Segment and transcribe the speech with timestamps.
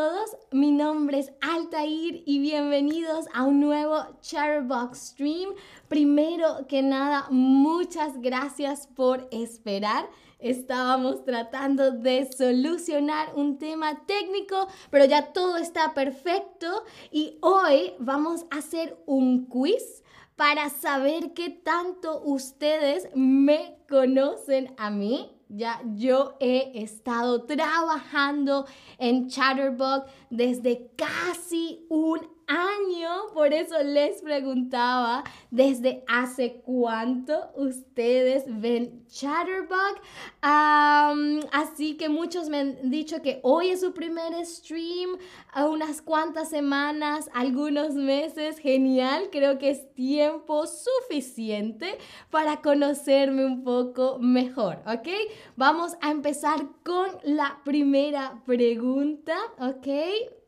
[0.00, 5.50] todos, mi nombre es Altair y bienvenidos a un nuevo Chatterbox Stream.
[5.88, 10.08] Primero que nada, muchas gracias por esperar.
[10.38, 18.46] Estábamos tratando de solucionar un tema técnico, pero ya todo está perfecto y hoy vamos
[18.50, 20.02] a hacer un quiz
[20.34, 28.66] para saber qué tanto ustedes me conocen a mí ya yo he estado trabajando
[28.98, 35.22] en Chatterbox desde casi un año, por eso les preguntaba
[35.52, 40.00] desde hace cuánto ustedes ven Chatterbug.
[40.42, 45.16] así que muchos me han dicho que hoy es su primer stream,
[45.54, 51.98] unas cuantas semanas, algunos meses, genial, creo que es tiempo suficiente
[52.30, 55.08] para conocerme un poco mejor, ¿ok?
[55.54, 60.39] Vamos a empezar con la primera pregunta, ¿ok?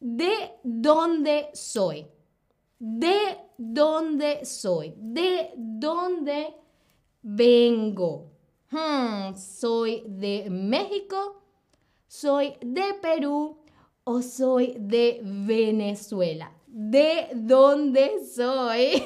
[0.00, 2.06] De dónde soy.
[2.78, 4.94] De dónde soy.
[4.96, 6.54] De dónde
[7.22, 8.30] vengo.
[8.70, 11.42] Hmm, soy de México,
[12.06, 13.56] soy de Perú
[14.04, 16.52] o soy de Venezuela.
[16.66, 19.02] ¿De dónde soy?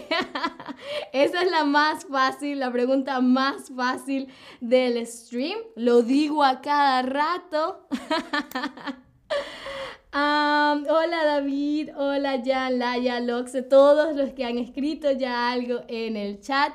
[1.13, 4.29] Esa es la más fácil, la pregunta más fácil
[4.61, 5.59] del stream.
[5.77, 7.87] Lo digo a cada rato.
[10.13, 16.41] hola David, hola Jan, Laya, Loxe, todos los que han escrito ya algo en el
[16.41, 16.75] chat.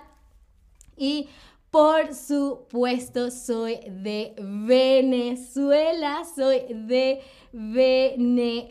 [0.95, 1.29] Y
[1.69, 7.21] por supuesto, soy de Venezuela, soy de
[7.51, 8.65] Venezuela,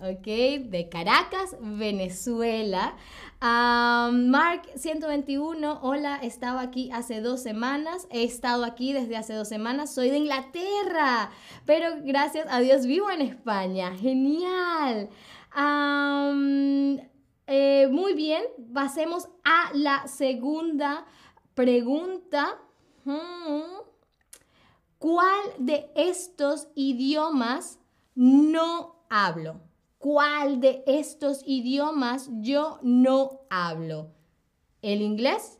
[0.00, 0.26] ¿ok?
[0.68, 2.96] De Caracas, Venezuela.
[3.40, 9.94] Mark 121, hola, estaba aquí hace dos semanas, he estado aquí desde hace dos semanas,
[9.94, 11.30] soy de Inglaterra,
[11.64, 15.10] pero gracias a Dios vivo en España, genial.
[17.48, 18.42] Eh, muy bien,
[18.74, 21.06] pasemos a la segunda
[21.54, 22.58] pregunta.
[23.04, 23.86] Hmm.
[24.98, 27.78] ¿Cuál de estos idiomas
[28.14, 29.65] no hablo?
[29.98, 34.12] ¿Cuál de estos idiomas yo no hablo?
[34.82, 35.58] ¿El inglés?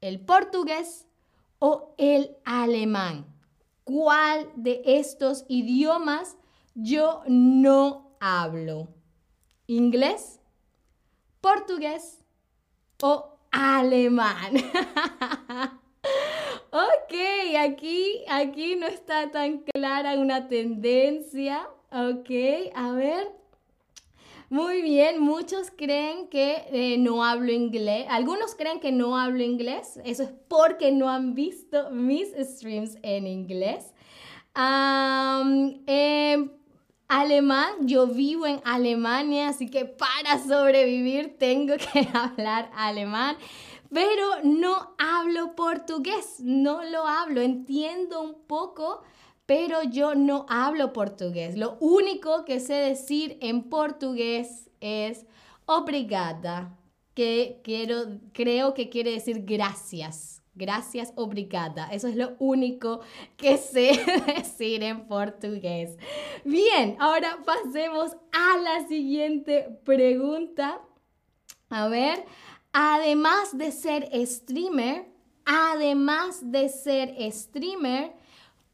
[0.00, 1.06] ¿El portugués?
[1.58, 3.26] ¿O el alemán?
[3.82, 6.36] ¿Cuál de estos idiomas
[6.74, 8.88] yo no hablo?
[9.66, 10.40] ¿Inglés?
[11.40, 12.24] ¿Portugués?
[13.02, 14.54] ¿O alemán?
[16.70, 17.14] ok,
[17.58, 22.30] aquí, aquí no está tan clara una tendencia Ok,
[22.74, 23.32] a ver.
[24.50, 28.06] Muy bien, muchos creen que eh, no hablo inglés.
[28.10, 29.98] Algunos creen que no hablo inglés.
[30.04, 33.94] Eso es porque no han visto mis streams en inglés.
[34.54, 36.52] en
[37.08, 43.38] alemán, yo vivo en Alemania, así que para sobrevivir tengo que hablar alemán.
[43.90, 47.40] Pero no hablo portugués, no lo hablo.
[47.40, 49.02] Entiendo un poco
[49.48, 51.56] pero yo no hablo portugués.
[51.56, 55.24] Lo único que sé decir en portugués es
[55.64, 56.76] obrigada,
[57.14, 60.42] que quiero, creo que quiere decir gracias.
[60.54, 61.88] Gracias, obrigada.
[61.90, 63.00] Eso es lo único
[63.38, 63.98] que sé
[64.36, 65.96] decir en portugués.
[66.44, 70.82] Bien, ahora pasemos a la siguiente pregunta.
[71.70, 72.26] A ver,
[72.80, 75.06] además de ser streamer,
[75.44, 78.14] además de ser streamer,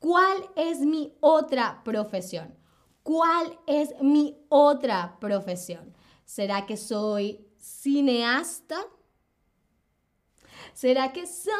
[0.04, 2.54] ¿Cuál es mi otra profesión?
[3.02, 5.96] ¿Cuál es mi otra profesión?
[6.26, 8.76] ¿Será que soy cineasta?
[10.74, 11.54] ¿Será que soy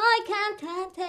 [0.59, 1.01] cantante?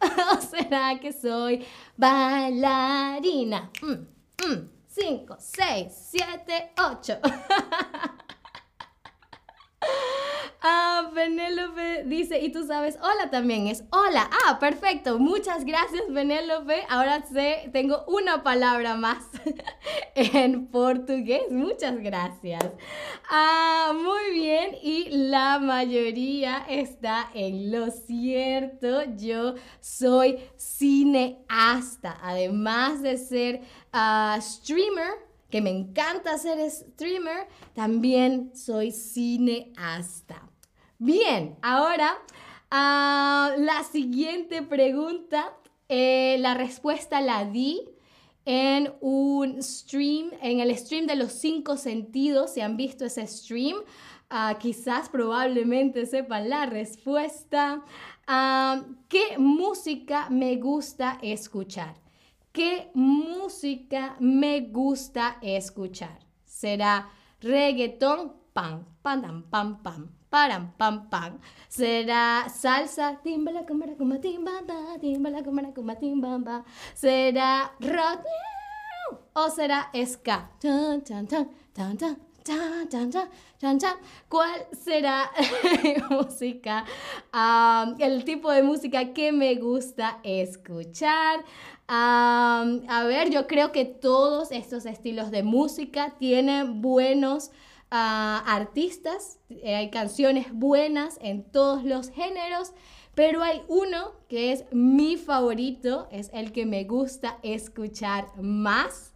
[0.32, 1.64] ¿O será que soy
[1.96, 3.70] bailarina?
[4.88, 7.20] 5, 6, 7, 8.
[7.22, 7.91] Ah,
[11.14, 14.28] Penélope dice, y tú sabes, hola también es hola.
[14.46, 15.18] Ah, perfecto.
[15.18, 16.84] Muchas gracias, Penélope.
[16.88, 19.24] Ahora sé, tengo una palabra más
[20.14, 21.42] en portugués.
[21.50, 22.64] Muchas gracias.
[23.30, 24.76] Ah, muy bien.
[24.82, 29.02] Y la mayoría está en lo cierto.
[29.16, 32.18] Yo soy cineasta.
[32.22, 33.60] Además de ser
[33.92, 35.12] uh, streamer,
[35.50, 40.51] que me encanta ser streamer, también soy cineasta.
[41.04, 42.16] Bien, ahora
[42.70, 45.52] ah, la siguiente pregunta,
[45.88, 47.80] eh, la respuesta la di
[48.44, 53.78] en un stream, en el stream de los cinco sentidos, si han visto ese stream,
[54.30, 57.84] ah, quizás probablemente sepan la respuesta.
[58.28, 61.96] Ah, ¿Qué música me gusta escuchar?
[62.52, 66.20] ¿qué música me gusta escuchar?
[66.44, 67.10] ¿Será
[67.40, 68.34] reggaetón?
[68.52, 71.38] Pam, pam, pam, pam, pam, pam, pam.
[71.68, 73.20] ¿Será salsa?
[73.22, 76.64] Timbala, cámara, como timbamba, timbala, cámara, como timbamba.
[76.94, 78.24] ¿Será rock?
[79.34, 80.50] ¿O será ska?
[80.58, 82.16] Tan, tan, tan, tan, tan.
[82.44, 83.10] Chan, chan,
[83.60, 83.96] chan, chan.
[84.28, 85.30] ¿Cuál será
[86.10, 86.84] música?
[87.98, 91.44] el tipo de música que me gusta escuchar.
[91.88, 97.50] a ver, yo creo que todos estos estilos de música tienen buenos
[97.92, 102.72] ah, artistas, eh, hay canciones buenas en todos los géneros.
[103.14, 109.12] Pero hay uno que es mi favorito, es el que me gusta escuchar más.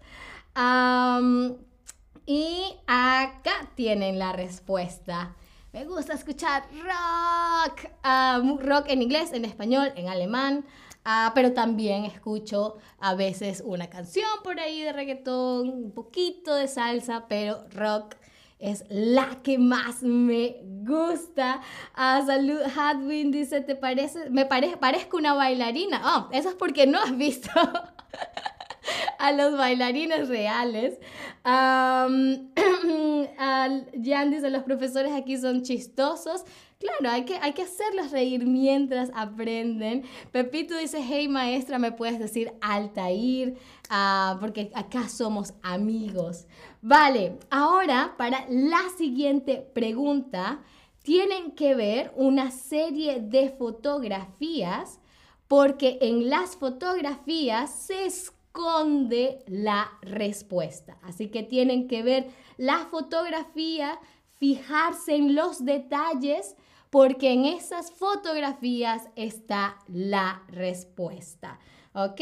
[2.26, 5.34] Y acá tienen la respuesta.
[5.72, 10.64] Me gusta escuchar rock, ah, rock en inglés, en español, en alemán,
[11.04, 16.66] uh, pero también escucho a veces una canción por ahí de reggaetón, un poquito de
[16.66, 18.16] salsa, pero rock
[18.58, 21.60] es la que más me gusta.
[21.94, 24.30] Ah, salud, Hadwin dice, ¿te parece?
[24.30, 26.00] Me parezco una bailarina.
[26.04, 27.50] Oh, eso es porque no has visto
[29.18, 30.98] a los bailarines reales.
[31.44, 32.50] Um,
[33.38, 36.44] Jan dice, los profesores aquí son chistosos.
[36.78, 40.04] Claro, hay que, hay que hacerlos reír mientras aprenden.
[40.30, 43.56] Pepito dice, hey maestra, ¿me puedes decir Altair?
[43.90, 46.46] Uh, porque acá somos amigos.
[46.88, 50.60] Vale, ahora para la siguiente pregunta,
[51.02, 55.00] tienen que ver una serie de fotografías
[55.48, 60.96] porque en las fotografías se esconde la respuesta.
[61.02, 63.98] Así que tienen que ver la fotografía,
[64.38, 66.54] fijarse en los detalles,
[66.90, 71.58] porque en esas fotografías está la respuesta.
[71.94, 72.20] ¿Ok?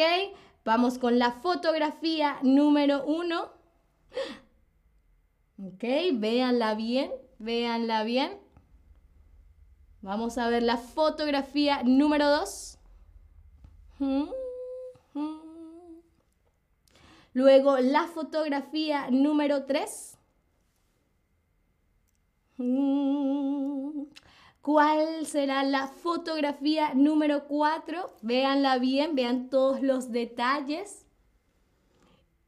[0.64, 3.50] Vamos con la fotografía número uno.
[5.58, 5.84] ¿Ok?
[6.14, 8.38] Véanla bien, véanla bien.
[10.02, 12.78] Vamos a ver la fotografía número dos.
[13.98, 14.24] Hmm,
[15.14, 15.44] hmm.
[17.34, 20.16] Luego la fotografía número 3.
[22.58, 24.04] Mm.
[24.62, 28.14] ¿Cuál será la fotografía número 4?
[28.22, 31.06] Véanla bien, vean todos los detalles.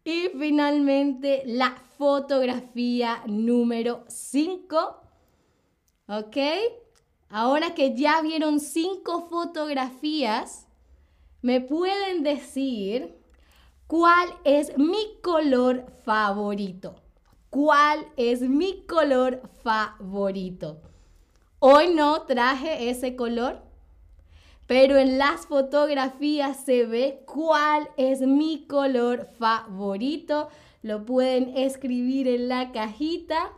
[0.05, 5.01] Y finalmente la fotografía número 5.
[6.09, 6.37] ¿Ok?
[7.29, 10.67] Ahora que ya vieron cinco fotografías,
[11.43, 13.17] me pueden decir
[13.87, 16.97] ¿Cuál es mi color favorito?
[17.51, 20.81] ¿Cuál es mi color favorito?
[21.61, 23.63] Hoy no traje ese color,
[24.67, 30.49] pero en las fotografías se ve cuál es mi color favorito.
[30.87, 33.51] Lo pueden escribir en la cajita.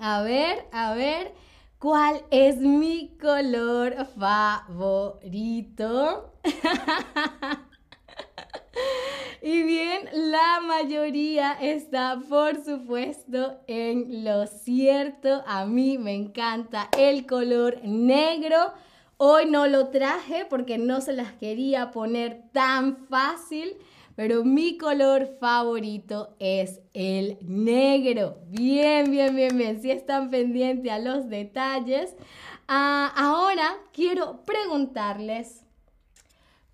[0.00, 1.34] A ver, a ver,
[1.78, 5.20] ¿cuál es mi color favorito?
[9.42, 15.42] Y bien, la mayoría está, por supuesto, en lo cierto.
[15.46, 18.74] A mí me encanta el color negro.
[19.16, 23.78] Hoy no lo traje porque no se las quería poner tan fácil,
[24.20, 28.36] pero mi color favorito es el negro.
[28.48, 29.80] Bien, bien, bien, bien.
[29.80, 32.14] Si están pendientes a los detalles.
[32.68, 35.64] Ah, ahora quiero preguntarles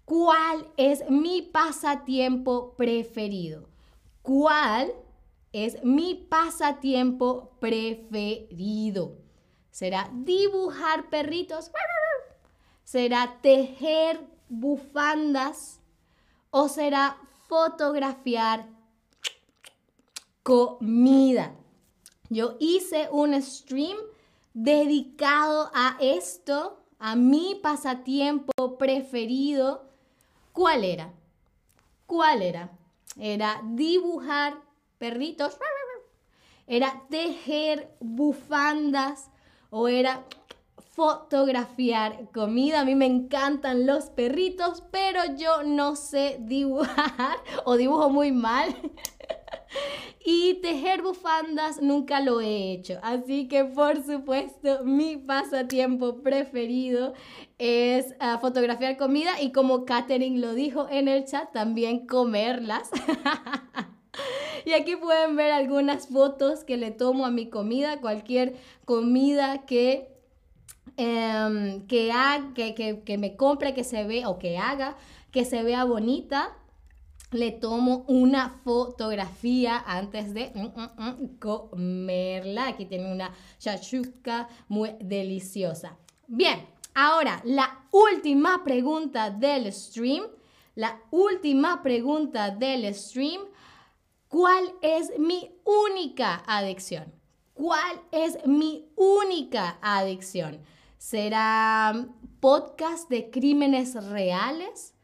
[0.04, 3.68] ¿Cuál es mi pasatiempo preferido?
[4.22, 4.92] ¿Cuál
[5.52, 9.18] es mi pasatiempo preferido?
[9.70, 11.70] ¿Será dibujar perritos?
[12.82, 15.80] ¿Será tejer bufandas?
[16.50, 18.66] ¿O será fotografiar
[20.42, 21.54] comida?
[22.28, 23.96] Yo hice un stream
[24.54, 29.86] dedicado a esto, a mi pasatiempo preferido
[30.56, 31.12] ¿Cuál era?
[32.06, 32.70] ¿Cuál era?
[33.20, 34.54] Era dibujar
[34.96, 35.58] perritos,
[36.66, 39.28] era tejer bufandas
[39.68, 40.24] o era
[40.96, 42.80] fotografiar comida.
[42.80, 48.74] A mí me encantan los perritos, pero yo no sé dibujar o dibujo muy mal.
[50.28, 52.98] Y tejer bufandas nunca lo he hecho.
[53.02, 57.14] Así que por supuesto mi pasatiempo preferido
[57.58, 62.90] es ah, fotografiar comida y como Katherine lo dijo en el chat, también comerlas.
[64.64, 70.15] y aquí pueden ver algunas fotos que le tomo a mi comida, cualquier comida que,
[70.96, 72.12] em, que,
[72.54, 74.96] que, que, que me compre, que se vea o que haga,
[75.30, 76.56] que se vea bonita
[77.32, 82.68] le tomo una fotografía antes de mm, mm, mm, comerla.
[82.68, 85.96] Aquí tiene una shakshuka muy deliciosa.
[86.26, 90.24] Bien, ahora la última pregunta del stream.
[90.74, 93.42] La última pregunta del stream.
[94.28, 97.12] ¿Cuál es mi única adicción?
[97.54, 100.60] ¿Cuál es mi única adicción?
[100.98, 102.08] ¿Será
[102.40, 104.94] podcast de crímenes reales?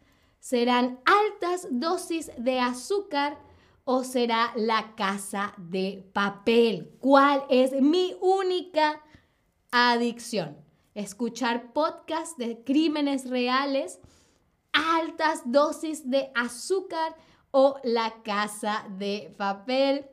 [0.40, 3.38] ¿Serán altas dosis de azúcar
[3.84, 6.96] o será la casa de papel?
[6.98, 9.02] ¿Cuál es mi única
[9.70, 10.56] adicción?
[10.94, 14.00] Escuchar podcasts de crímenes reales,
[14.72, 17.14] altas dosis de azúcar
[17.50, 20.06] o la casa de papel.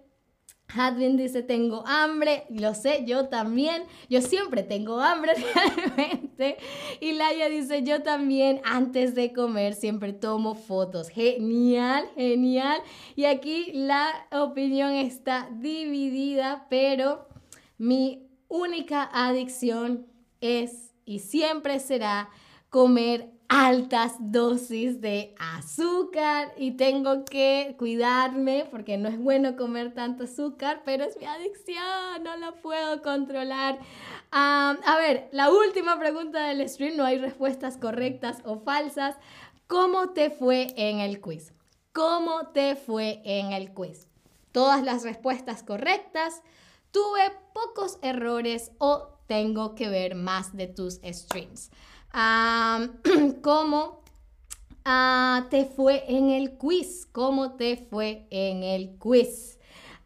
[0.74, 5.34] Hadwin dice, tengo hambre, lo sé, yo también, yo siempre tengo hambre
[5.88, 6.58] realmente.
[7.00, 11.10] Y Laia dice, yo también antes de comer siempre tomo fotos.
[11.10, 12.80] Genial, genial.
[13.16, 17.28] Y aquí la opinión está dividida, pero
[17.78, 20.06] mi única adicción
[20.42, 22.30] es y siempre será
[22.70, 30.26] comer altas dosis de azúcar y tengo que cuidarme porque no es bueno comer tanto
[30.26, 33.80] azúcar, pero es mi adicción, no la puedo controlar.
[34.32, 39.18] a ver, la última pregunta del stream, no hay respuestas correctas o falsas.
[39.66, 41.52] ¿Cómo te fue en el quiz?
[41.92, 44.08] ¿Cómo te fue en el quiz?
[44.52, 46.44] Todas las respuestas correctas.
[46.92, 51.72] Tuve pocos errores o tengo que ver más de tus streams.
[53.42, 54.02] ¿Cómo
[54.86, 57.08] ah, te fue en el quiz?
[57.12, 59.60] ¿Cómo te fue en el quiz?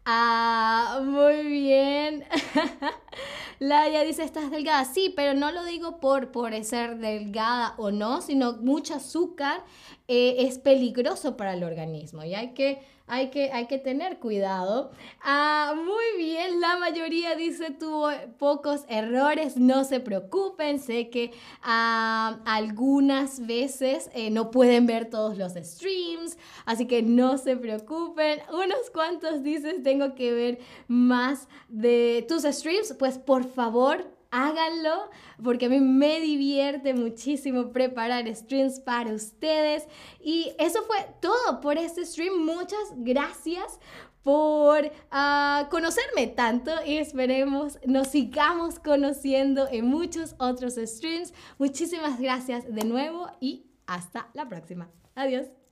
[0.04, 2.24] Ah, muy bien.
[3.58, 4.84] Laia dice, ¿estás delgada?
[4.84, 9.64] Sí, pero no lo digo por, por ser delgada o no, sino mucho azúcar
[10.06, 14.90] eh, es peligroso para el organismo y hay que hay que, hay que tener cuidado.
[15.22, 18.08] Ah, muy bien, la mayoría dice tuvo
[18.38, 21.32] pocos errores, no se preocupen, sé que
[21.62, 28.40] ah, algunas veces eh, no pueden ver todos los streams, así que no se preocupen.
[28.52, 30.58] Unos cuantos dices tengo que ver
[30.88, 35.10] más de tus streams, pues por favor háganlo
[35.42, 39.86] porque a mí me divierte muchísimo preparar streams para ustedes.
[40.20, 42.44] Y eso fue todo por este stream.
[42.44, 43.78] Muchas gracias
[44.22, 51.32] por ah, conocerme tanto y esperemos nos sigamos conociendo en muchos otros streams.
[51.58, 54.90] Muchísimas gracias de nuevo y hasta la próxima.
[55.14, 55.63] Adiós.